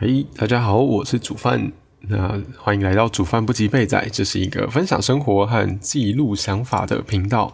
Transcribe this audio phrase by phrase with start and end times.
[0.00, 1.72] 嘿，大家好，我是煮饭。
[2.02, 7.52] 那欢迎来到煮饭不及备仔，这是一个分享生活和记录想法的频道，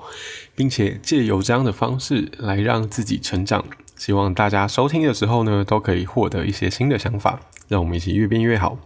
[0.55, 3.65] 并且借由这样的方式来让自己成长。
[3.97, 8.77] 希望大家收听的时候呢，都可以获得一些新的想法，让我们一起越变越好。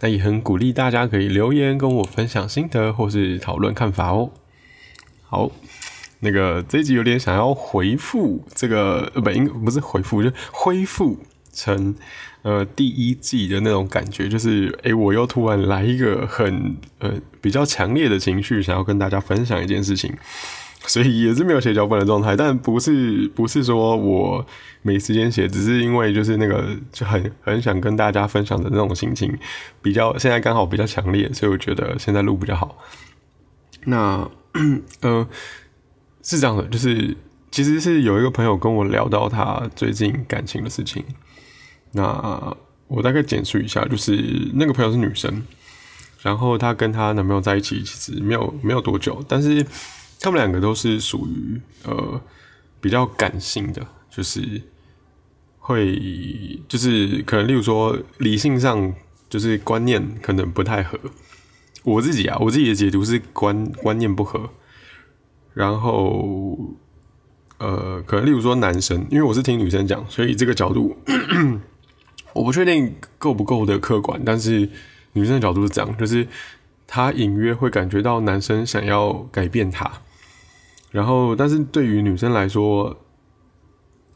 [0.00, 4.32] 那也很鼓励大家可以留言跟我分享心得或是讨论看法哦。
[5.22, 5.52] 好，
[6.18, 11.16] 那个这一集有点想要回复这个，呃，不，应不是回复，就恢复
[11.52, 11.94] 成
[12.42, 20.14] 呃第一季的那种感觉，就是诶，我又突然来一个很呃比较强烈的情绪，想要跟大家分享一件事情。
[20.86, 24.46] 所以也是没有写脚本的状态，但不是不是说我
[24.80, 29.36] 没时间写，只是因为就是那个就很很想跟大家分享的那种心情，
[29.82, 32.78] 比较现在刚好比较强烈，所以我觉得现在录比较好。
[33.84, 34.26] 那
[35.02, 35.28] 呃
[36.22, 37.14] 是这样的，就是
[37.50, 41.04] 其实是有一个朋友跟我聊到他最近感情的事情，
[41.92, 42.56] 那
[42.86, 45.42] 我大概简述一下，就是那个朋友是女生，
[46.22, 49.66] 然后她跟她男朋友在一起其实没有没有多久，但是。
[50.20, 52.20] 他们两个都是属于呃
[52.80, 54.60] 比较感性的，就是
[55.60, 55.96] 会
[56.66, 58.92] 就是可能例如说理性上
[59.30, 60.98] 就是观念可能不太合。
[61.84, 64.50] 我自己啊，我自己的解读是观观念不合。
[65.54, 66.58] 然后
[67.58, 70.96] 呃，可能例如说男生，因为我是听女生讲，所以这个角度
[72.34, 74.68] 我不确定够不够的客观，但是
[75.12, 76.26] 女生的角度是这样，就是
[76.86, 79.90] 她隐约会感觉到男生想要改变她。
[80.90, 82.96] 然后，但是对于女生来说，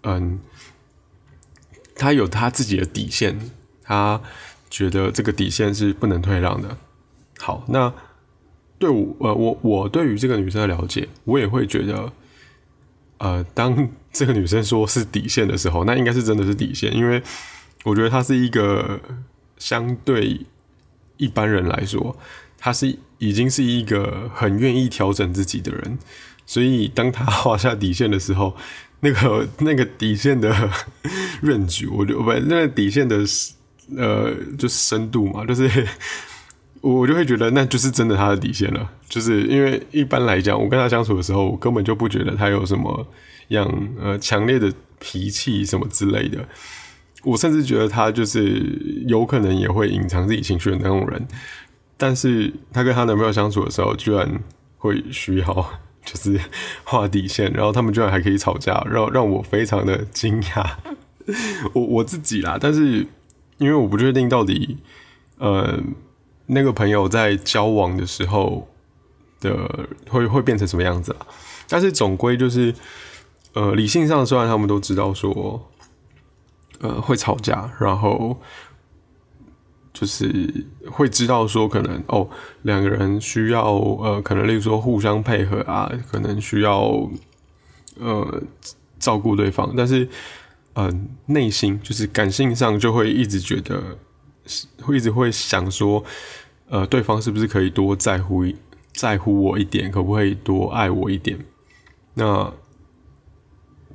[0.04, 0.38] 嗯，
[1.94, 3.38] 她有她自己的底线，
[3.82, 4.20] 她
[4.70, 6.76] 觉得这个底线是不能退让的。
[7.38, 7.92] 好，那
[8.78, 12.12] 对我，呃，我我对于这个女生的了解，我也会觉得，
[13.18, 17.22] 呃，当这个女生说是底线的时候，那应该是真的是底线，因为
[17.84, 19.00] 我觉得他是一个
[19.58, 20.40] 相对
[21.16, 22.16] 一般人来说，
[22.58, 25.98] 他是已经是一个很愿意调整自己的人。
[26.44, 28.56] 所以，当他画下底线的时候，
[29.00, 30.70] 那个 那个底线的
[31.40, 33.24] 润局，我就不那个底线的
[33.96, 35.86] 呃，就是深度嘛，就是
[36.82, 38.90] 我就会觉得那就是真的他的底线了。
[39.08, 43.06] 就是因为一般来讲，我跟他相处的时候，我根本就不觉得他有什么
[43.48, 46.44] 样呃强烈的脾气什么之类的。
[47.22, 51.26] 我甚至觉得他就是有可能也会隐藏自己情绪的那种人。
[51.96, 54.40] 但是他跟他男朋友相处的时候，居然
[54.78, 55.70] 会需要。
[56.04, 56.36] 就是
[56.82, 60.68] 画底线，然后他们居然还可以吵架，让让我非常的惊讶。
[61.74, 63.06] 我我自己啦，但是
[63.58, 64.78] 因为我不确定到底，
[65.38, 65.78] 呃，
[66.46, 68.66] 那个朋友在交往的时候
[69.38, 71.26] 的会会变成什么样子啊？
[71.68, 72.74] 但是总归就是，
[73.52, 75.70] 呃，理性上虽然他们都知道说，
[76.82, 78.38] 呃，会吵架，然后。
[79.94, 82.26] 就是会知道说，可能哦，
[82.62, 87.08] 两个人需要呃，可能例如说互相配合啊，可能需要
[88.00, 88.42] 呃
[88.98, 90.08] 照顾对方，但是
[90.72, 93.98] 嗯，内心就是感性上就会一直觉得，
[94.80, 96.02] 会一直会想说，
[96.70, 98.46] 呃，对方是不是可以多在乎
[98.94, 101.38] 在乎我一点，可不可以多爱我一点？
[102.14, 102.50] 那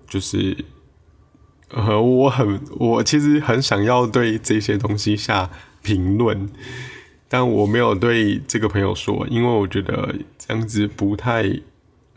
[0.08, 0.56] 就是
[1.70, 5.50] 呃，我很我其实很想要对这些东西下。
[5.84, 6.50] 评论，
[7.30, 11.62] 但我没有对这个朋友说，因为我觉得这样子不太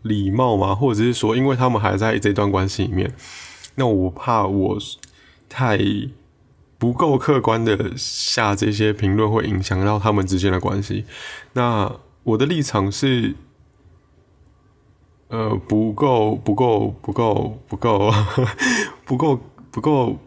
[0.02, 3.14] 礼貌嘛，或者是说，因为他们还在这段关系里面，
[3.76, 4.76] 那我怕我
[5.48, 5.78] 太
[6.78, 11.04] 不够客观的下这些评论，会影响到他们之间的关系。
[11.52, 11.94] 那
[12.24, 13.36] 我的立场是，
[15.28, 18.12] 呃，不够，不够，不够，不够，
[19.10, 19.40] 不够，
[19.72, 20.20] 不够。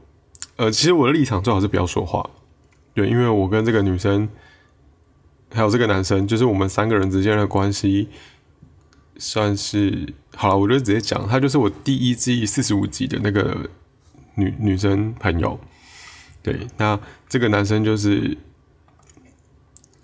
[0.58, 2.30] 呃，其实我的立场最好是不要说话。
[2.94, 4.28] 对，因为我跟这个女生，
[5.54, 8.10] 还有这个男生，就是我们三个人之间的关系，
[9.16, 10.58] 算是好了。
[10.58, 13.70] 我就直接讲，他就是我第一季四十五集的那个
[14.36, 15.58] 女女生朋友。
[16.42, 18.38] 对，那这个男生就是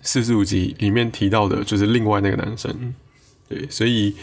[0.00, 2.94] 四十五集里面提到的，就是另外那个男生。
[3.46, 4.16] 对，所以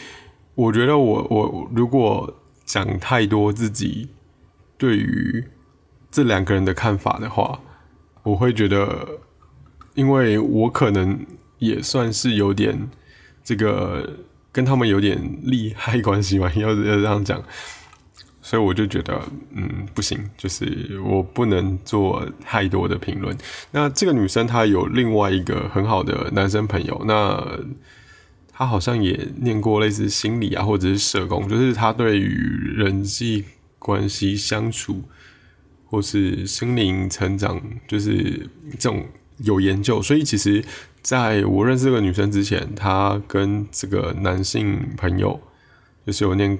[0.55, 2.33] 我觉得我我如果
[2.65, 4.09] 讲太多自己
[4.77, 5.43] 对于
[6.11, 7.59] 这两个人的看法的话。
[8.23, 9.07] 我会觉得，
[9.93, 11.17] 因为我可能
[11.59, 12.89] 也算是有点
[13.41, 14.17] 这个
[14.51, 17.41] 跟他们有点利害关系嘛，要 要这样讲，
[18.41, 19.21] 所以我就觉得，
[19.51, 23.33] 嗯，不行，就是我不能做太多的评论。
[23.71, 27.41] 那这个女生她有另外一个很好的男生朋友，那
[28.51, 33.45] 她好像也念过类似心理啊，或者是社工，就是她对于人际
[33.79, 35.03] 关系相处。
[35.89, 39.05] 或是心灵成长，就是这种
[39.37, 40.01] 有研究。
[40.01, 40.61] 所以其实
[41.01, 45.39] 在我认识这个女生之前，她跟这个男性朋友
[46.05, 46.59] 就是有念，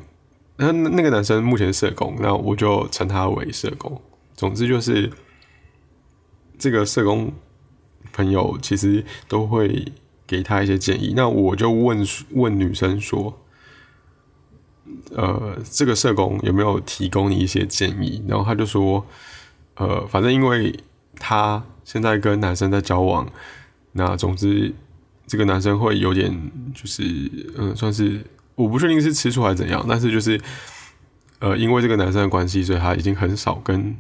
[0.56, 4.02] 那那个男生目前社工，那我就称他为社工。
[4.34, 5.12] 总之就是
[6.58, 7.34] 这个社工
[8.14, 9.92] 朋友其实都会
[10.26, 11.12] 给他一些建议。
[11.18, 13.38] 那我就问问女生说。
[15.16, 18.24] 呃，这个社工有没有提供你一些建议？
[18.28, 19.06] 然后他就说，
[19.76, 20.78] 呃，反正因为
[21.18, 23.28] 他现在跟男生在交往，
[23.94, 24.74] 那总之
[25.26, 26.32] 这个男生会有点
[26.76, 27.04] 就是，
[27.58, 28.22] 嗯，算是
[28.56, 30.40] 我不确定是吃醋还是怎样，但是就是，
[31.40, 33.96] 呃，因为这个男生的关系，所以他已经很少跟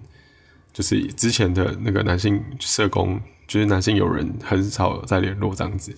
[0.74, 5.96] 就是之前的那个男性社工，就是男性友人很少在联络这样子，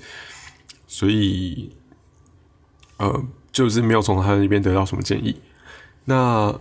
[0.88, 1.69] 所以，
[2.98, 3.24] 呃。
[3.51, 5.36] 就是没有从他那边得到什么建议，
[6.06, 6.54] 那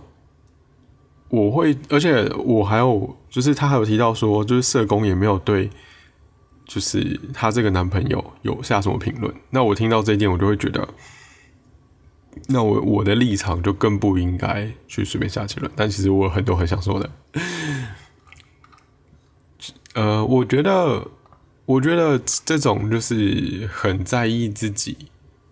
[1.29, 5.69] 我会，而且我还有，就是他还有提到说，就是社工也没有对，
[6.65, 9.31] 就是他这个男朋友有下什么评论。
[9.51, 10.89] 那我听到这一点，我就会觉得，
[12.47, 15.71] 那我我的立场就更不应该去随便下结论。
[15.75, 17.11] 但其实我有很多很想说的，
[19.93, 21.07] 呃，我觉得，
[21.65, 24.97] 我觉得这种就是很在意自己，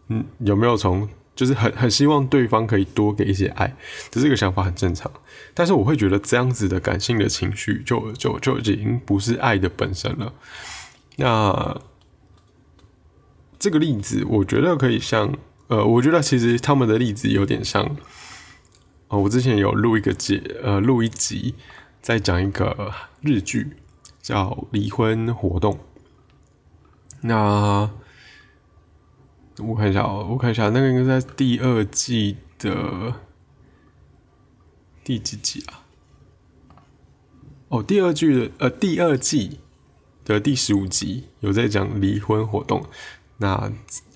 [0.07, 1.07] 嗯，有没有从。
[1.37, 3.73] 就是很很希望对方可以多给一些爱，
[4.11, 5.09] 这个想法很正常。
[5.53, 10.33] 但是我会觉得这样子的感性的情绪，就就就已经不是爱的本身了。
[11.15, 11.79] 那
[13.57, 15.33] 这个例子，我觉得可以像，
[15.67, 17.95] 呃，我觉得其实他们的例子有点像。
[19.09, 21.55] 哦，我之前有录一个节，呃，录一集
[22.01, 22.91] 在讲一个
[23.21, 23.77] 日剧，
[24.21, 25.75] 叫《离婚活动》。
[27.21, 27.89] 那
[29.59, 33.13] 我看一下哦，我看一下，那个应该在第二季的
[35.03, 35.83] 第几集啊？
[37.69, 39.59] 哦，第二季的呃，第二季
[40.23, 42.85] 的第十五集有在讲离婚活动。
[43.37, 43.71] 那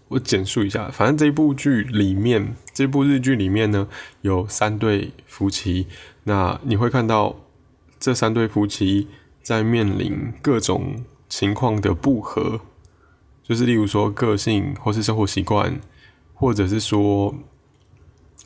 [0.09, 3.87] 我简述一下，反正这部剧里面，这部日剧里面呢，
[4.21, 5.87] 有三对夫妻。
[6.25, 7.35] 那你会看到
[7.99, 9.07] 这三对夫妻
[9.41, 12.61] 在面临各种情况的不和。
[13.51, 15.77] 就是例如说个性，或是生活习惯，
[16.33, 17.35] 或者是说，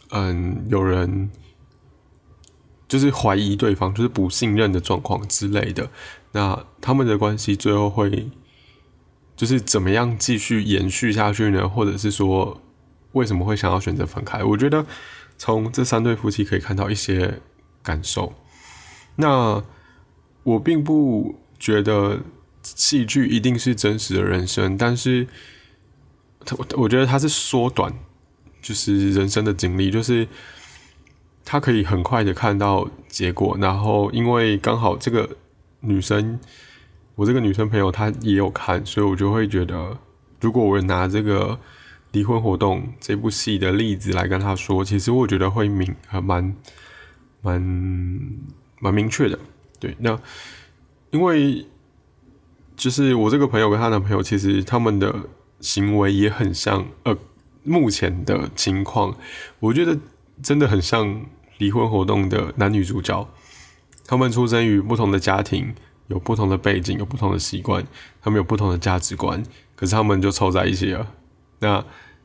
[0.09, 1.29] 嗯，有人
[2.87, 5.91] 就是怀疑对方，就是不信任的状况之类的。
[6.31, 8.31] 那他们的关系最后会
[9.35, 11.69] 就是怎么样继续延续下去呢？
[11.69, 12.59] 或者是说
[13.11, 14.43] 为什么会想要选择分开？
[14.43, 14.83] 我觉得
[15.37, 17.39] 从这三对夫妻可以看到一些
[17.83, 18.33] 感受。
[19.17, 19.63] 那
[20.41, 22.21] 我并不觉得。
[22.65, 25.27] 戏剧一定是真实的人生，但是，
[26.43, 27.93] 他我觉得他是缩短，
[28.59, 30.27] 就是人生的经历，就是
[31.45, 35.29] 他可以很快的看到结果，然后因为刚好这个
[35.81, 36.39] 女生，
[37.13, 39.95] 我这个女生朋友她也有看，所以我就会觉得，
[40.41, 41.59] 如果我拿这个
[42.13, 46.55] 离婚活动这部戏的例子来跟她说，其实我觉得会明还蛮
[47.43, 47.61] 蛮
[48.79, 49.37] 蛮明确的，
[49.79, 50.19] 对，那
[51.11, 51.63] 因为。
[52.75, 55.15] 就是我这个朋友跟她男朋友，其实他们的
[55.61, 57.17] 行为也很像，呃，
[57.63, 59.15] 目前的情况，
[59.59, 59.97] 我觉得
[60.43, 61.25] 真的很像
[61.57, 63.27] 离婚活动的男女主角。
[64.05, 65.73] 他们出生于不同的家庭，
[66.07, 67.85] 有不同的背景，有不同的习惯，
[68.21, 69.41] 他们有不同的价值观，
[69.75, 71.07] 可是他们就凑在一起了。
[71.59, 71.83] 那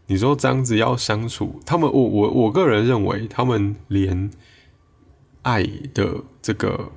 [0.08, 4.30] 你说这样子要相处，他们我我我个人认为，他们连
[5.42, 5.62] 爱
[5.94, 6.90] 的这个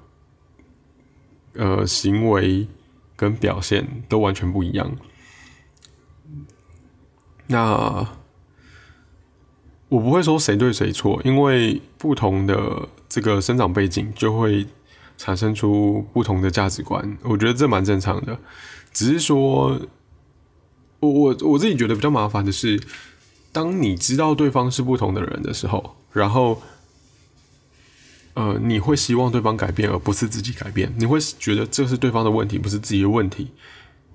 [1.53, 2.67] 呃行为。
[3.23, 4.91] 跟表现都完全不一样。
[7.47, 8.05] 那
[9.87, 14.67] 我不会说谁对谁错，因为不同的这个生长背景就会
[15.17, 17.17] 产生出不同的价值观。
[17.23, 18.37] 我觉得这蛮正常的。
[18.91, 19.79] 只是说，
[20.99, 22.81] 我我我自己觉得比较麻烦的是，
[23.53, 26.61] 当你知道对方是不同的人的时候，然后。
[28.35, 30.91] 呃，你会希望对方改变，而不是自己改变。
[30.97, 33.51] 你会觉得这是对方的问题，不是自己的问题。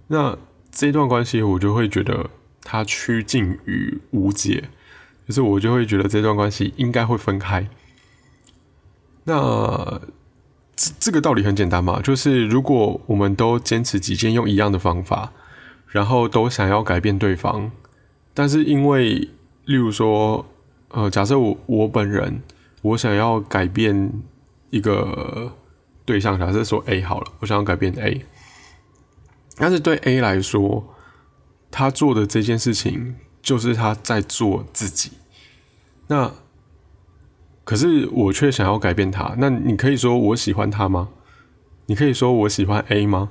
[0.08, 0.36] 那
[0.72, 2.28] 这段关系，我就会觉得
[2.64, 4.64] 它趋近于无解，
[5.28, 7.68] 就是我就会觉得这段关系应该会分开。
[9.22, 10.00] 那
[10.74, 15.32] 这这个道理很简单嘛，就是如果我们都坚持己见，用一样的方法，
[15.86, 17.70] 然后都想要改变对方，
[18.34, 19.28] 但是因为，
[19.66, 20.44] 例如说，
[20.88, 22.42] 呃，假设我我本人。
[22.82, 24.12] 我想要改变
[24.70, 25.52] 一个
[26.04, 28.24] 对象，假设说 A 好了，我想要改变 A，
[29.56, 30.94] 但是对 A 来说，
[31.70, 35.12] 他做的这件事情就是他在做自己。
[36.06, 36.32] 那
[37.64, 39.34] 可是我却想要改变他。
[39.38, 41.10] 那你可以说我喜欢他吗？
[41.86, 43.30] 你可以说我喜欢 A 吗？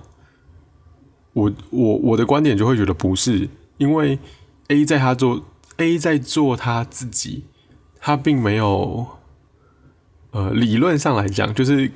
[1.33, 4.19] 我我我的观点就会觉得不是，因为
[4.67, 5.43] A 在他做
[5.77, 7.45] A 在做他自己，
[7.99, 9.07] 他并没有，
[10.31, 11.91] 呃，理论上来讲，就是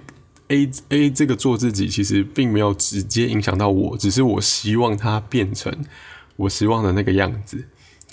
[0.48, 5.74] A A 这个做自己，其实并没有直接影响到我，只是我希望它变成
[6.36, 7.64] 我希望的那个样子。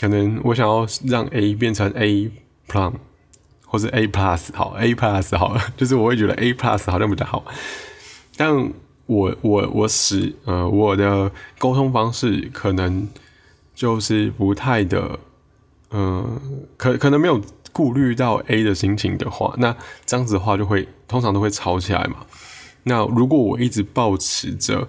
[0.00, 2.30] 可能我想要让 A 变成 A
[2.68, 2.92] Plus，
[3.66, 7.44] 或是 A Plus 好，A Plus 好了， 就是我会觉得 A Plus 好像比较好，
[8.36, 8.72] 但。
[9.08, 13.08] 我我我使呃我的沟通方式可能
[13.74, 15.18] 就是不太的，
[15.90, 16.38] 嗯，
[16.76, 17.40] 可可能没有
[17.78, 22.26] 顾虑到 A 的心情的话，那这样子的话就会通常都会吵起来嘛。
[22.82, 24.88] 那如果我一直保持着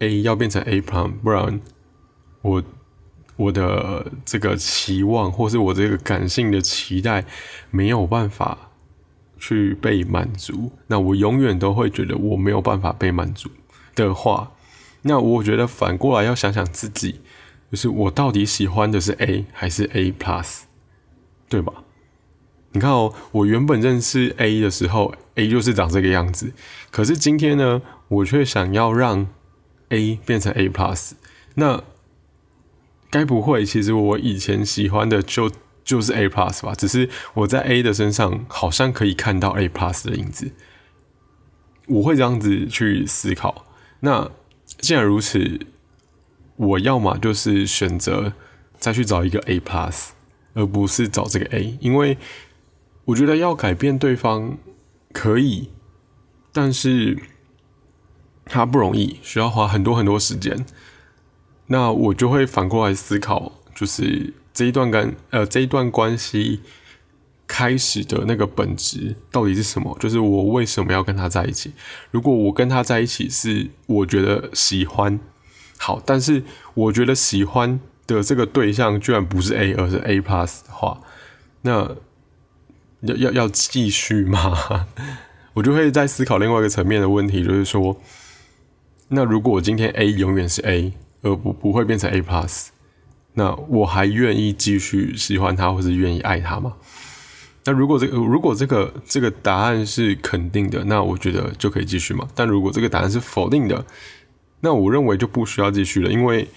[0.00, 1.60] A 要变成 A plan，不然
[2.42, 2.64] 我
[3.36, 7.24] 我的这个期望或是我这个感性的期待
[7.70, 8.58] 没有办法。
[9.40, 13.48] 去被满足，那我永远都会觉得我没有办法被满足
[13.94, 14.50] 的话，
[15.02, 17.20] 那我觉得反过来要想想自己，
[17.70, 20.62] 就是我到底喜欢的是 A 还是 A plus，
[21.48, 21.72] 对吧？
[22.78, 26.52] 你看哦，我原本认识 A 的时候，A 就是长这个样子，
[26.92, 29.26] 可是今天呢，我却想要让
[29.88, 31.14] A 变成 A plus，
[31.56, 31.82] 那
[33.10, 35.50] 该不会其实我以前喜欢的就？
[35.82, 40.52] 就是 A plus 吧，只是我在 A 的身上好像可以看到 A plus 的影子，
[41.86, 43.64] 我会这样子去思考。
[44.00, 44.30] 那
[44.66, 45.60] 既然如此，
[46.56, 48.34] 我要么就是选择
[48.76, 50.08] 再去找一个 A plus，
[50.52, 52.18] 而不是找这个 A，因为
[53.08, 54.56] 我觉得要改变对方
[55.12, 55.68] 可以，
[56.52, 57.18] 但是
[58.44, 60.64] 他不容易，需要花很多很多时间。
[61.66, 64.32] 那我就会反过来思考，就是。
[64.54, 66.62] 这一段跟呃这一段关系
[67.46, 69.96] 开始的那个本质到底是什么？
[70.00, 71.70] 就是我为什么要跟他在一起？
[72.10, 75.20] 如果我跟他在一起是我觉得喜欢
[75.78, 76.42] 好，但是
[76.74, 81.00] 我觉得喜欢的这个对象居然不是 A 而是 A plus 的话，
[81.62, 81.94] 那
[83.00, 84.86] 要要要继续吗？
[85.54, 88.00] 我就会在思考另外一个层面的问题，就是说，
[89.08, 92.68] 那如果我今天 A 永远是 A，而不不会变成 A plus。
[93.34, 96.74] 那我还愿意继续喜欢他，或是愿意爱他吗？
[97.64, 102.26] 那如果这个如果这个这个答案是肯定的，那我觉得就可以继续嘛。
[102.34, 103.84] 但如果这个答案是否定的，
[104.60, 106.48] 那我认为就不需要继续了，因为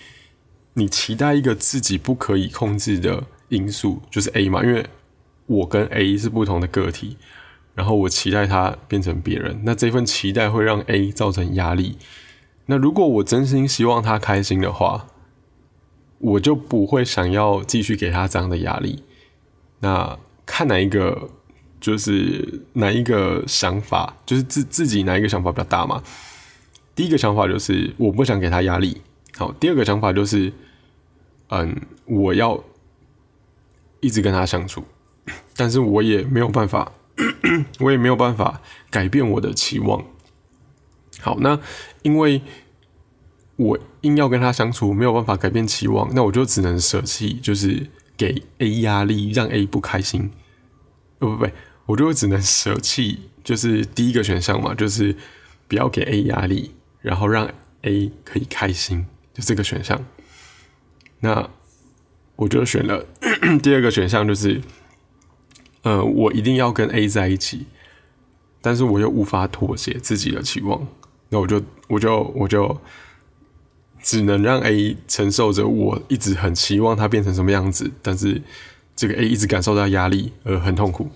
[0.74, 4.64] 你期待一个自己不可以控制的因素，就是 A 嘛。
[4.64, 4.86] 因为
[5.52, 7.18] 我跟 A 是不同的个体，
[7.76, 11.98] 然后我期待他变成别人，那这份期待会让 A 造成压力。
[12.68, 15.08] 那如果我真心希望他开心的话，
[16.20, 19.04] 我就不会想要继续给他这样的压力。
[19.80, 21.30] 那看哪一个，
[21.80, 26.02] 就是哪一个想法，就是自自己哪一个想法比较大嘛？
[26.96, 29.02] 第一个想法就是我不想给他压力。
[29.38, 30.54] 好，第二个想法就是，
[31.50, 32.64] 嗯，我要
[34.00, 34.84] 一直跟他相处，
[35.56, 36.92] 但是我也没有办法，
[37.80, 40.04] 我也没有办法改变我的期望。
[41.20, 41.60] 好，那
[42.02, 42.42] 因为。
[43.58, 47.86] 我硬要跟他相处，没有办法改变期望，那我就只能舍弃，就是
[48.18, 50.32] 给 A 压力，让 A 不开心。
[51.20, 51.48] 不不不，
[51.86, 55.16] 我就只能舍弃，就是第一个选项嘛，就是
[55.68, 56.72] 不要给 A 压力，
[57.02, 57.48] 然后让
[57.84, 60.04] A 可以开心，就这个选项。
[61.20, 61.48] 那
[62.38, 63.06] 我就选了
[63.62, 64.60] 第二个选项，就是，
[65.84, 67.66] 呃，我一定要跟 A 在一起，
[68.62, 70.88] 但是我又无法妥协自己的期望，
[71.30, 72.80] 那我就我就我就。
[74.04, 78.42] 只能让 A 承受着我一直很期望他变成什么样子，但是
[78.96, 81.12] 这个 A 一直感受到压力而很痛苦。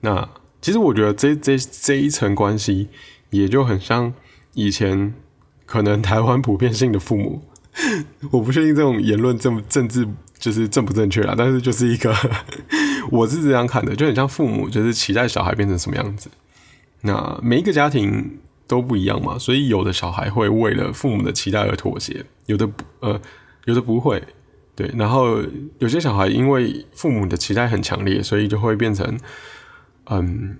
[0.00, 0.28] 那
[0.60, 2.88] 其实我觉得这这这一层关系
[3.30, 4.12] 也就很像
[4.54, 5.14] 以前
[5.64, 7.40] 可能台湾普遍性的父母，
[8.32, 10.04] 我不确定这种言论政政治
[10.36, 12.12] 就是正不正确啦，但是就是一个
[13.10, 16.30] 我是这样看的，就很像父母就是期待小孩变成什么样子。
[17.02, 18.38] 那每一个家庭。
[18.68, 23.20] 都不一样嘛，所以有的小孩会为了父母的期待而妥协，有的不呃，
[23.66, 24.22] 有的不会，
[24.74, 24.90] 对。
[24.96, 25.42] 然后
[25.78, 29.18] 有些小孩因为父母的期待很强烈，所以就会变成，
[30.06, 30.56] 嗯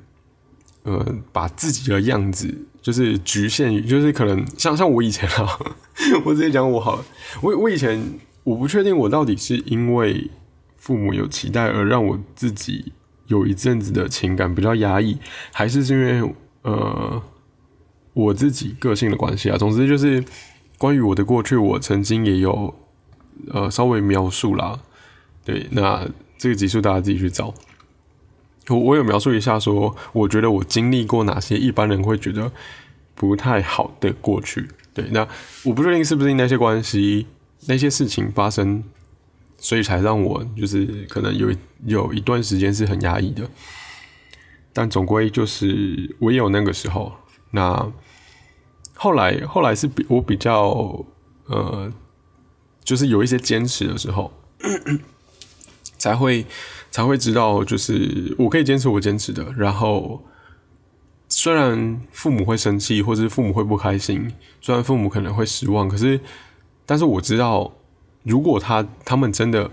[0.82, 5.58] 呃，把自己的样子就是局限于，就是可能像像我以前啊，
[6.26, 7.04] 我直接讲我好了，
[7.40, 7.98] 我我以前
[8.44, 10.28] 我不确定我到底是因为
[10.82, 12.92] 父母有期待而让我自己
[13.28, 15.16] 有一阵子的情感比较压抑，
[15.52, 17.22] 还是是因为呃。
[18.14, 20.22] 我自己个性的关系啊，总之就是
[20.76, 22.74] 关于我的过去，我曾经也有
[23.50, 24.78] 呃稍微描述啦。
[25.46, 27.54] 对，那这个集数大家自己去找。
[28.68, 32.52] 我我有描述一下说，我觉得我经历过哪些一般人会觉得
[33.14, 34.68] 不太好的过去。
[34.92, 35.26] 对，那
[35.64, 37.26] 我不确定是不是那些关系、
[37.66, 38.84] 那些事情发生，
[39.62, 41.54] 所以才让我就是可能有
[41.86, 43.48] 有一段时间是很压抑的。
[44.72, 47.12] 但总归就是我也有那个时候。
[47.52, 47.92] 那
[48.94, 51.04] 后来后来是比我比较
[51.46, 51.92] 呃，
[52.82, 54.32] 就是有一些坚持的时候，
[55.98, 56.44] 才会
[56.90, 59.44] 才会知道，就是我可以坚持我坚持的。
[59.56, 60.24] 然后
[61.28, 66.18] 虽然父母会生气，或者父母会不开心，虽然父母可能会失望，可是
[66.86, 67.70] 但是我知道，
[68.22, 69.70] 如果他他们真的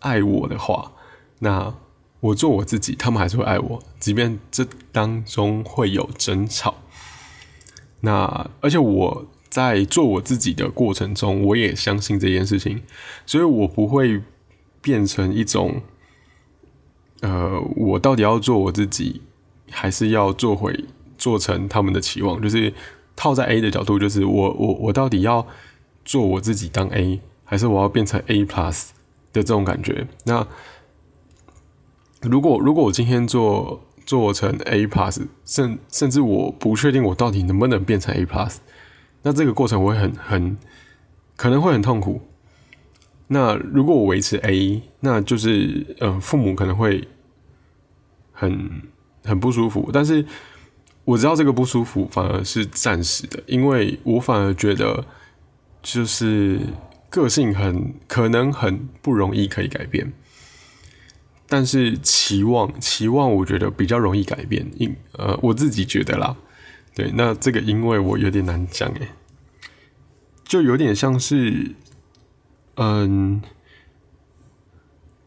[0.00, 0.92] 爱我的话，
[1.38, 1.74] 那。
[2.22, 6.74] 我做我自己，他们还是会爱我，即便这当中会有争吵。
[8.00, 12.82] 那而且我在做我自己的过程中，我也相信这件事情，
[13.24, 14.20] 所以我不会
[14.82, 15.80] 变成一种，
[17.22, 19.22] 呃，我到底要做我自己，
[19.70, 20.84] 还是要做回
[21.16, 22.38] 做成他们的期望？
[22.42, 22.74] 就是
[23.16, 25.46] 套在 A 的角度，就是我我我到底要
[26.04, 28.90] 做我自己当 A，还是我要变成 A plus
[29.32, 30.06] 的这种感觉？
[30.24, 30.46] 那。
[32.22, 38.56] 如果如果我今天做做成 A plus，甚甚至我不确定我到底能不能变成 A plus，
[39.22, 40.58] 那这个过程我会很很
[41.34, 42.20] 可能会很痛苦。
[43.28, 47.08] 那如果我维持 A，那就是呃父母可能会
[48.32, 48.82] 很
[49.24, 49.88] 很不舒服。
[49.90, 50.26] 但是
[51.06, 55.06] 我知道这个不舒服反而是暂时的，因为我反而觉得
[55.80, 56.60] 就是
[57.10, 60.12] 个性很可能很不容易可以改变。
[61.52, 66.36] 但是期望，期望我觉得比较容易改变，因呃我自己觉得啦，
[66.94, 69.08] 对，那这个因为我有点难讲诶，
[70.44, 71.74] 就有点像是，
[72.76, 73.42] 嗯，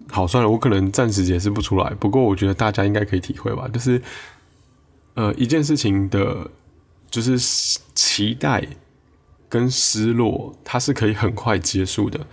[0.10, 4.02] 好算了，我可能暂时解释不出来，不过我觉得大家应该可以体会吧，就是
[5.16, 6.50] 呃一件事情的，
[7.12, 7.38] 就是
[7.94, 8.66] 期待
[9.53, 12.25] 跟失落，它是可以很快结束的，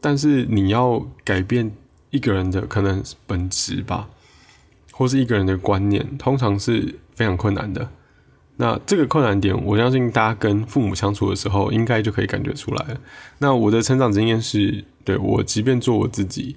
[0.00, 1.72] 但是你要改变。
[2.12, 4.08] 一个人的可能本质吧，
[4.90, 7.88] 或是一个人的观念，通常是非常困难的。
[8.56, 13.00] 那这个困难点，我相信大家跟父母相处的时候，应该就可以感觉出来了。
[13.38, 16.56] 那我的成长经验是，对我即便做我自己，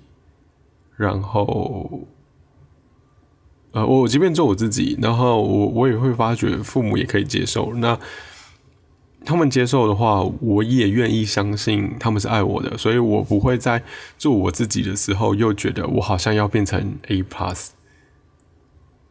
[0.98, 2.08] 然后，
[3.74, 7.72] 呃，我即便做我自己，然后我我也会发觉父母也可以接受。
[7.76, 8.00] 那
[9.26, 13.82] 他们接受的话，我也愿意相信他们是爱我的，所以我不会在
[14.18, 17.70] 做我自己的时候又觉得我好像要变成 A plus，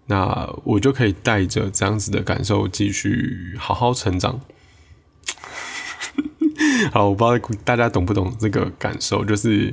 [0.07, 4.41] 那我就可以带着这样子的感受继续好好成长。
[6.93, 9.73] 好，我不知道大家懂不懂这个感受，就是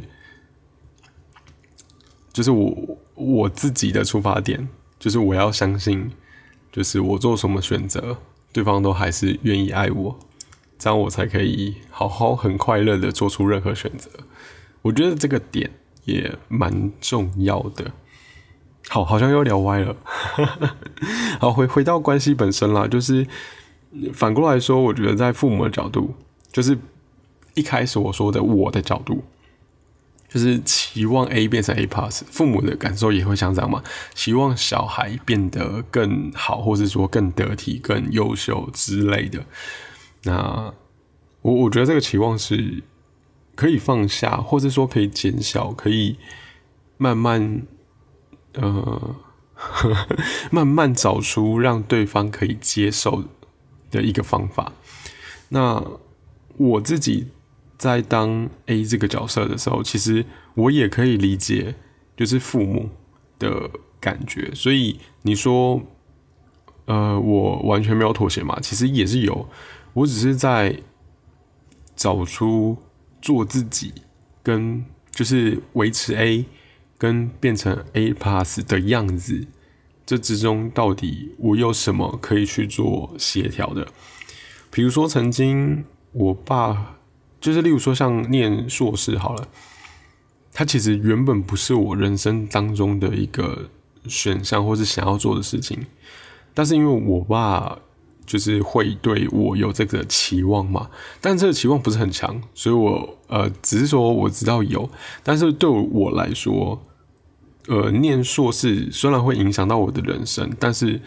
[2.31, 6.09] 就是我我自己的出发点，就是我要相信，
[6.71, 8.15] 就是我做什么选择，
[8.53, 10.17] 对方都还是愿意爱我。
[10.79, 14.09] 这样我才可以好好很快乐的做出任何选择。
[14.81, 15.69] 我觉得这个点
[16.05, 17.91] 也蛮重要的。
[18.87, 19.95] 好，好像又聊歪了。
[21.39, 23.27] 好，回回到关系本身啦，就是
[24.13, 26.15] 反过来说，我觉得在父母的角度，
[26.51, 26.75] 就是
[27.53, 29.23] 一开始我说的我的角度，
[30.29, 33.83] 就是期望 A 变成 A plus，父母的感受也会像这样嘛？
[34.15, 39.43] 希望小孩变得更好，或者说更得体、更优秀之类的。
[40.23, 40.73] 那
[41.41, 42.83] 我我觉得这个期望是
[43.55, 46.17] 可以放下，或者说可以减小，可以
[46.97, 47.63] 慢慢
[48.53, 49.15] 呃
[49.53, 50.17] 呵呵
[50.51, 53.23] 慢慢找出让对方可以接受
[53.89, 54.73] 的一个方法。
[55.49, 55.83] 那
[56.57, 57.27] 我自己
[57.77, 61.75] 在当 A 这个角色的时候，其实我也可以理解，
[62.17, 62.89] 就是父母
[63.39, 63.69] 的
[64.01, 64.53] 感觉。
[64.53, 65.81] 所以你说，
[66.85, 68.59] 呃，我完全没有妥协嘛？
[68.59, 69.47] 其实也是有。
[69.93, 70.81] 我只是在
[71.95, 72.77] 找出
[73.21, 73.93] 做自己
[74.43, 76.45] 跟就是维持 A
[76.97, 79.47] 跟变成 A plus 的样子，
[80.05, 83.87] 这之中到底我有什么可以去做协调的？
[84.71, 86.97] 比如说，曾经我爸
[87.41, 89.47] 就是例如说像念硕士好了，
[90.53, 93.69] 他其实原本不是我人生当中的一个
[94.07, 95.85] 选项或是想要做的事情，
[96.53, 97.79] 但是因为我爸。
[98.29, 100.87] 就是会对我有这个期望嘛，
[101.19, 104.87] 但这个期望不是很强，所以我呃只是说我知道有，
[105.23, 106.79] 但是对我来说，
[107.67, 111.01] 呃，念硕士虽然会影响到我的人生，但是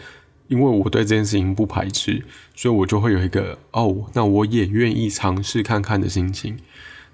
[0.49, 2.21] 因为我对这件事情不排斥，
[2.53, 6.57] 所以我就会有一个哦，那我也愿意尝试看看的心情，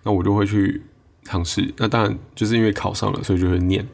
[0.02, 0.82] 那我就会去
[1.24, 1.72] 尝试。
[1.78, 3.88] 那当然就是因为考上了，所以就会念。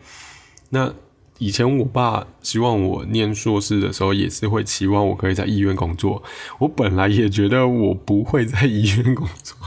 [0.69, 0.93] 那
[1.37, 6.23] 以前我爸希望我念硕士的时候，也是会期望我可以在医院工作。
[6.59, 9.57] 我本来也觉得我不会在医院工作，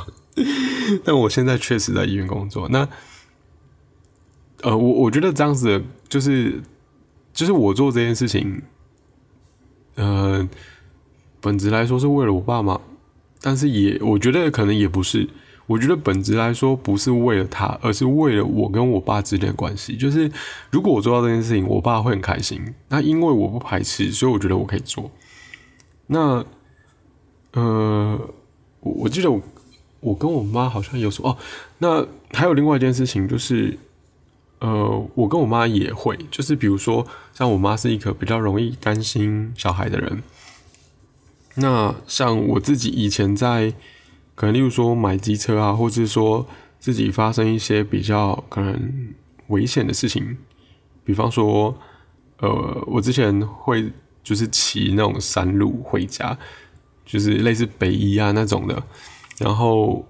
[1.04, 2.68] 但我现在确实在医院工作。
[2.70, 2.88] 那，
[4.62, 6.62] 呃，我我觉得这样子就是，
[7.34, 8.62] 就是我做这件事情，
[9.96, 10.48] 呃，
[11.40, 12.80] 本质来说是为了我爸妈，
[13.42, 15.28] 但是也我觉得可能也不是。
[15.68, 19.98] 我觉得本质来说不是为了他，而是为了我跟我爸之间的关系。
[19.98, 20.32] 就是
[20.70, 22.74] 如果我做到这件事情，我爸会很开心。
[22.88, 25.10] 那因为我不排斥，所以我觉得我可以做。
[26.06, 26.42] 那，
[27.52, 28.18] 呃，
[28.80, 29.42] 我我记得我
[30.00, 31.36] 我跟我妈好像有说哦。
[31.76, 33.78] 那还有另外一件事情就是，
[34.60, 40.22] 呃，我跟我妈也会，就是比如说，像我妈是一个比较容易担心小孩的人。
[41.56, 43.74] 那像我自己以前在。
[44.38, 46.46] 可能例如说买机车啊，或者是说
[46.78, 49.12] 自己发生一些比较可能
[49.48, 50.38] 危险的事情，
[51.02, 51.76] 比方说，
[52.38, 56.38] 呃，我之前会就是骑那种山路回家，
[57.04, 58.80] 就是类似北宜啊那种的，
[59.38, 60.06] 然后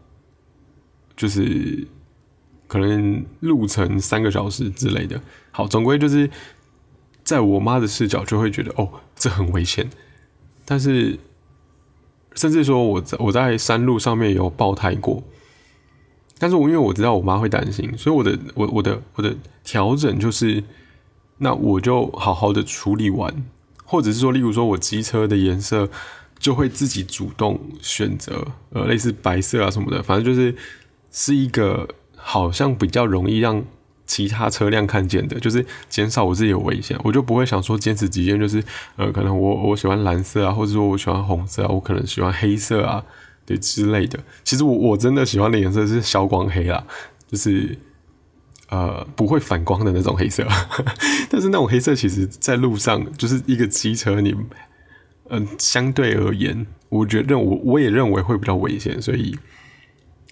[1.17, 1.89] 就是
[2.67, 5.19] 可能路程三个小时之类的。
[5.51, 6.29] 好，总归就是
[7.25, 9.89] 在我妈的视角就会觉得哦，这很危险，
[10.67, 11.19] 但是。
[12.35, 15.23] 甚至说，我在我在山路上面有爆胎过，
[16.39, 20.63] 但是我因为我知道我妈会担心，所以我的我我的我的调整就是，
[21.39, 23.35] 那我就好好的处理完，
[23.85, 25.89] 或者是说，例如说我机车的颜色
[26.39, 30.55] 就会自己主动选择，呃，类似白色啊什么的，反正就是
[31.11, 33.65] 是一个好像比较容易让。
[34.09, 38.65] 其他车辆看见的，就是减少我自己的危险，我就不会想说坚持己见，就是
[38.97, 43.05] 呃，可能我我喜欢蓝色啊，或者说我喜欢红色啊，我可能喜欢黑色啊，
[43.45, 44.19] 对之类的。
[44.43, 46.83] 其实我我真的喜欢的颜色是消光黑啦，
[47.31, 47.79] 就是
[48.71, 50.43] 呃不会反光的那种黑色。
[51.31, 54.35] 但是那种黑色其实在路上就是一个机车，你
[55.29, 59.39] 嗯相对而言，我觉得我我也认为会比较危险，所以。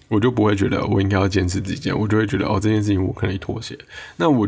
[0.09, 3.77] 我就不会觉得我应该要坚持己见，我就会觉得哦，这件事情我可以妥协。
[4.15, 4.47] 那我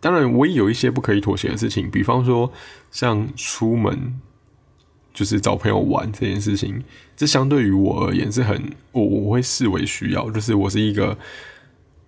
[0.00, 2.52] 当然我也有一些不可以妥协的事情，比方说
[2.90, 4.20] 像出门
[5.12, 6.82] 就是找朋友玩这件事情，
[7.16, 11.18] 这相对于我而言是很我我会视为需要，就是我是一个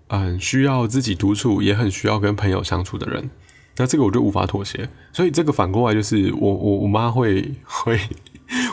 [0.09, 3.28] 嗯需要自己独处，也很需要跟朋友相处的人。
[3.76, 7.98] 那这个我就无法妥协，所以这个反过来就是我我我妈会会。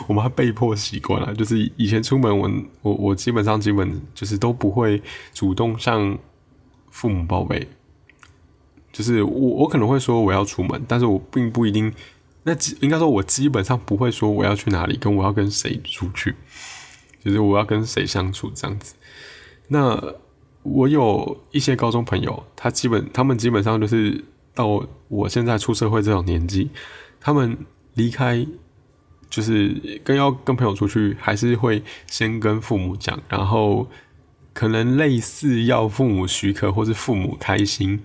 [0.08, 2.50] 我妈被迫习惯了，就是以前出门，我
[2.82, 6.18] 我我基本上基本就是都不会主动向
[6.90, 7.66] 父母报备，
[8.92, 11.92] 就是我我可能会说我要出门，但是我并不一定，
[12.42, 16.34] 那应该说我基本上不会说我要去哪里，跟我要跟谁出去，
[17.22, 18.94] 就是我要跟谁相处这样子。
[19.68, 20.00] 那
[20.62, 26.70] 我有一些高中朋友，他基本他们基本上就是到我现在出社会这种年纪，
[27.20, 27.56] 他们
[27.94, 28.46] 离开。
[29.32, 33.88] 就是跟要跟朋友出去，还是会先跟父母讲，然后
[34.52, 37.98] 可能类似要父母许可或是父母开心，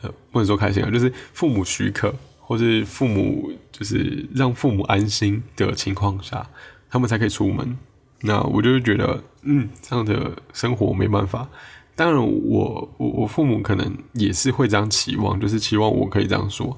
[0.00, 6.48] 呃，不能说开心啊，就是父母许可或是父母就是让父母安心的情况下，
[6.88, 7.76] 他们才可以出门。
[8.22, 11.46] 那我就是觉得，嗯，这样的生活没办法。
[11.94, 16.74] 当然，我我我父母可能也是会这样期望，就是期望我可以这样说，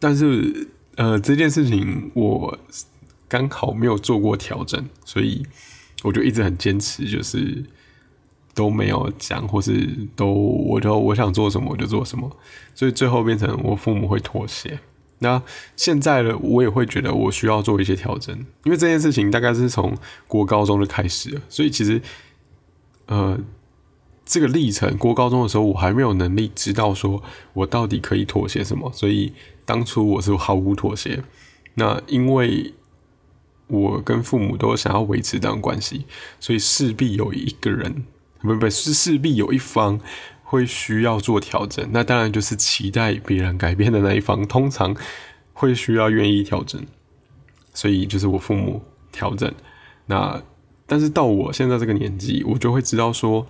[0.00, 0.66] 但是。
[0.96, 2.58] 呃，这件事情我
[3.28, 5.46] 刚好没有做过调整，所以
[6.02, 7.64] 我就一直很坚持，就是
[8.54, 12.30] 都没有讲，或是都我就我想做什么我就做什么，
[12.74, 14.78] 所以最后变成我父母会妥协。
[15.20, 15.42] 那
[15.76, 22.00] 现在呢，我也会觉得我需要做一些调整，因为这件事情大概是从国高中就开始了，所以其实
[23.06, 23.38] 呃
[24.30, 29.32] 这个历程，过高中的时候我还没有能力知道说我到底可以妥协什么，所以。
[29.66, 31.22] 当初我是毫无妥协，
[31.74, 32.74] 那因为
[33.68, 36.06] 我跟父母都想要维持这样关系，
[36.40, 38.04] 所以势必有一个人，
[38.40, 40.00] 不 不是势必有一方
[40.42, 41.88] 会需要做调整。
[41.92, 44.96] 那当然就是期待别人改变的那一方，通常
[45.52, 46.84] 会需要愿意调整。
[47.72, 49.54] 所以就是我父母调整。
[50.06, 50.42] 那
[50.84, 53.46] 但是到我现在这个年纪，我就会知道说，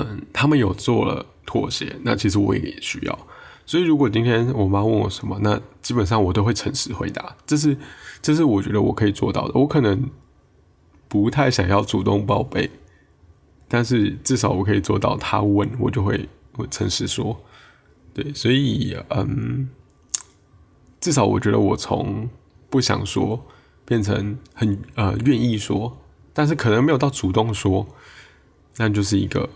[0.00, 3.18] 嗯，他们有做了妥协，那其实我也需要。
[3.66, 7.36] 所以，如果今天我妈问我什么，那基本上我都会诚实回答。
[7.46, 7.76] 这是，
[8.20, 9.54] 这是我觉得我可以做到的。
[9.54, 10.10] 我可能
[11.08, 12.68] 不太想要主动报备，
[13.68, 15.16] 但是至少我可以做到。
[15.16, 17.38] 他问我就会我诚实说，
[18.12, 18.32] 对。
[18.34, 19.68] 所以，嗯，
[21.00, 22.28] 至少我觉得我从
[22.68, 23.40] 不想说
[23.84, 25.96] 变成很呃愿意说，
[26.32, 27.86] 但是可能没有到主动说，
[28.76, 29.48] 那就是一个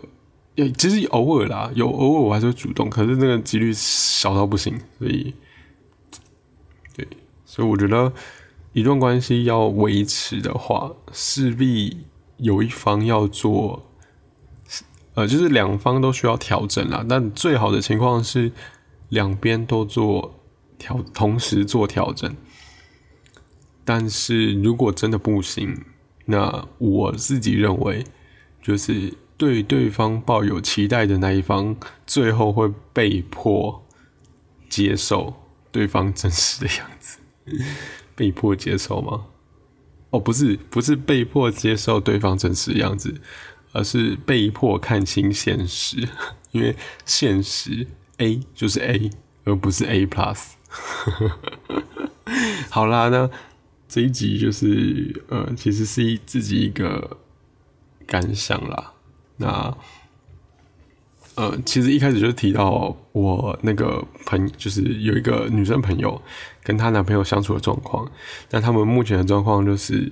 [0.57, 5.35] 也其实偶尔啦，有偶尔我还是会主动，可是那个几率小到不行，所以，
[6.97, 7.07] 对，
[7.45, 8.11] 所以我觉得
[8.73, 12.07] 一段关系要维持的话，势必
[12.39, 13.87] 有一方要做，
[15.13, 17.05] 呃，就是两方都需要调整啦。
[17.07, 18.51] 但最好的情况是
[19.11, 20.41] 两边都做
[20.79, 22.35] 调，同时做调整。
[23.85, 25.85] 但是如果真的不行，
[26.25, 28.03] 那我自己认为
[28.63, 29.13] 就是。
[29.37, 33.85] 对对方抱有期待的那一方，最后会被迫
[34.69, 35.35] 接受
[35.71, 37.19] 对方真实的样子。
[38.15, 39.27] 被迫接受吗？
[40.11, 43.21] 哦，不是，不是被迫接受对方真实的样子，
[43.73, 46.09] 而是被迫看清现实。
[46.53, 49.11] 因为现实 A 就是 A，
[49.45, 50.53] 而不是 A plus。
[52.71, 53.29] 好啦，那
[53.87, 57.19] 这一集就是呃，其实是自己一个
[58.07, 58.95] 感想啦。
[59.37, 59.77] 那，
[61.35, 66.21] 呃，其实一开始就提到我那个朋，就是有一个女生朋友
[66.63, 68.11] 跟她男朋友相处的状况。
[68.51, 70.11] 那他们目前的状况就是，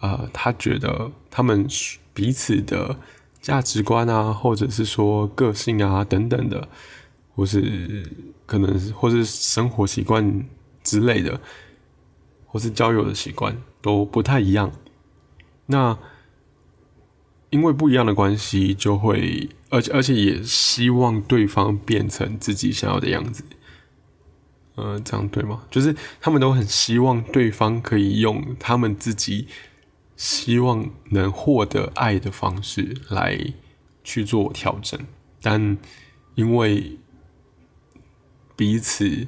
[0.00, 1.66] 呃，她觉得他们
[2.12, 2.96] 彼此的
[3.40, 6.68] 价值观啊，或者是说个性啊等等的，
[7.36, 8.04] 或是
[8.44, 10.44] 可能或是生活习惯
[10.82, 11.40] 之类的，
[12.46, 14.72] 或是交友的习惯都不太一样。
[15.66, 15.96] 那
[17.50, 23.42] 因为不一样的关系，就会，而且而且也希望对方变成自己想要的样子，
[24.74, 25.62] 呃，这样对吗？
[25.70, 29.48] 就是他们都很希望对方可以用他们自己
[30.14, 33.40] 希望能获得爱的方式来
[34.04, 35.00] 去做调整，
[35.40, 35.78] 但
[36.34, 36.98] 因为
[38.54, 39.26] 彼此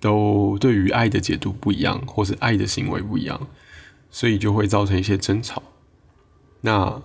[0.00, 3.46] 都对于爱的解读不一样，或是爱的行为不一样，
[4.10, 5.62] 所以就会造成一些争吵。
[6.62, 7.00] 那。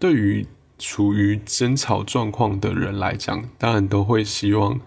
[0.00, 0.46] 对于
[0.78, 4.80] 处于争吵状况的人来讲，当然都会希望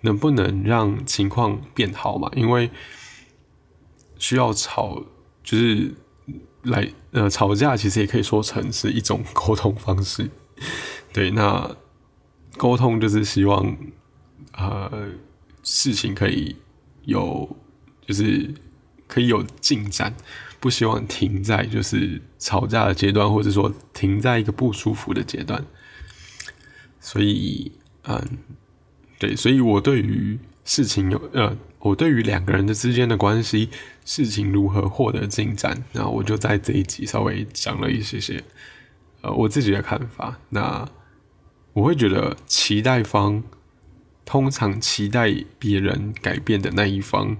[0.00, 2.70] 能不能让情况变好嘛，因为
[4.18, 5.04] 需要吵，
[5.42, 5.94] 就是
[6.62, 10.30] 来呃吵架，其实也可以说成是一种沟通方式。
[11.12, 11.76] 对，那
[12.56, 13.76] 沟通就是希望
[14.52, 15.10] 呃
[15.62, 16.56] 事情可以
[17.02, 17.54] 有，
[18.06, 18.54] 就是
[19.06, 20.14] 可以有进展。
[20.64, 25.62] 不希望停在就是吵架的阶段，或者说停在一个不舒服的阶段。
[26.98, 27.70] 所以，
[28.04, 28.38] 嗯，
[29.18, 33.68] 对，所以我对于事情有呃，我对于两个人的之间的关系，
[34.06, 38.42] 事情如何获得进展，那我就在这一集稍微讲了一些些，
[39.20, 40.40] 呃，我自己的看法。
[40.48, 40.88] 那
[41.74, 43.44] 我会觉得，期待方
[44.24, 47.36] 通常期待别人改变的那一方，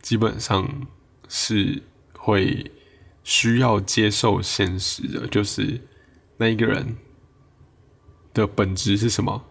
[0.00, 0.86] 基本上
[1.28, 1.82] 是。
[2.18, 2.70] 会
[3.24, 5.80] 需要接受现实的，就是
[6.36, 6.96] 那一个人
[8.34, 9.46] 的本质是什么？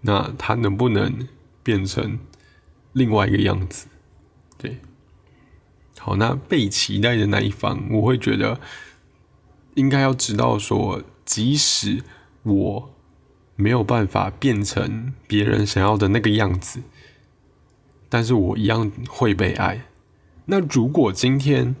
[0.00, 1.28] 那他能不能
[1.62, 2.18] 变成
[2.92, 3.86] 另外一个样子？
[4.58, 4.78] 对，
[5.98, 8.60] 好，那被期待的那一方，我会觉得
[9.74, 12.02] 应该要知道说，即使
[12.42, 12.94] 我
[13.56, 16.82] 没有办法变成别人想要的那个样子，
[18.08, 19.86] 但是我一样会被爱。
[20.44, 21.74] 那如果今天，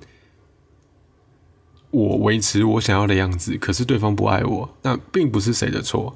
[1.96, 6.14] 我维持我想要的样子，可是对方不爱我，那并不是谁的错，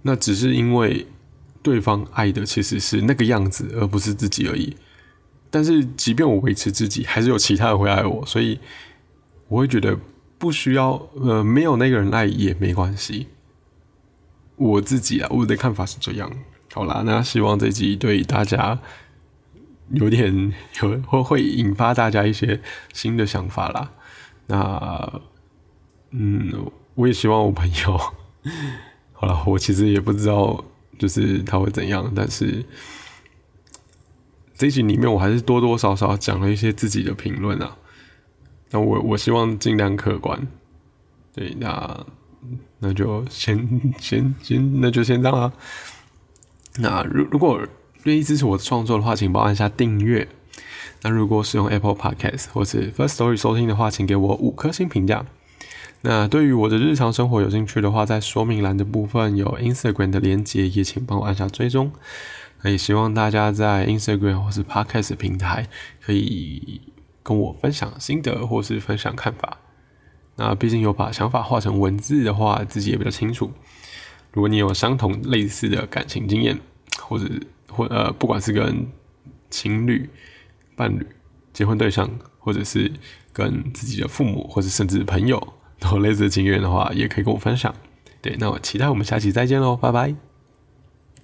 [0.00, 1.06] 那只是因为
[1.62, 4.74] 对方爱的其实是那个样子，而不是自己而已。
[5.50, 8.58] 但是，即便我维持自己，还是有其他人会爱我，所以
[9.48, 9.98] 我会觉得
[10.38, 13.26] 不需要，呃，没有那个人爱也没关系。
[14.56, 16.32] 我自己啊，我的看法是这样。
[16.72, 18.78] 好啦，那希望这集对大家
[19.90, 22.62] 有点 有会会引发大家一些
[22.94, 23.92] 新的想法啦。
[24.46, 25.20] 那，
[26.10, 27.98] 嗯，我也希望我朋友，
[29.12, 30.64] 好了，我其实也不知道，
[30.98, 32.64] 就是他会怎样，但是
[34.54, 37.76] 这一集里面我还是多多少少讲了一些自己的评论啊。
[38.70, 40.46] 那我我希望尽量客观，
[41.34, 42.06] 对，那
[42.78, 45.52] 那就先先先，那就先这样啊。
[46.78, 47.60] 那如如果
[48.04, 50.28] 愿意支持我的创作的话，请帮我按下订阅。
[51.06, 55.24] 那如果使用 Apple Podcast 或是 First Story 收听的话，请给我五颗星评价。
[56.00, 61.92] 那对于我的日常生活有兴趣的话，在说明栏的部分有 Instagram 的连接，也请帮我按下追踪。
[62.62, 65.68] 那也希望大家在 Instagram 或是 Podcast 平台
[66.04, 66.80] 可以
[67.22, 69.58] 跟我分享心得或是分享看法。
[70.34, 73.52] 那毕竟有把想法化成文字的话，自己也比较清楚。
[74.32, 76.58] 如果你有相同类似的感情经验，
[76.98, 77.30] 或者
[77.68, 78.88] 或呃，不管是跟
[79.50, 80.10] 情侣。
[80.76, 81.04] 伴侣、
[81.52, 82.08] 结婚对象，
[82.38, 82.92] 或者是
[83.32, 85.40] 跟自己的父母，或者甚至朋友，
[85.80, 87.74] 然后类似的经验的话，也可以跟我分享。
[88.20, 90.25] 对，那我期待我们下期再见喽，拜拜。